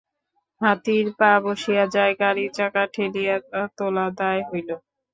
[0.61, 3.35] হাতির পা বসিয়া যায়, গাড়ির চাকা ঠেলিয়া
[3.77, 4.69] তোলা দায় হইল।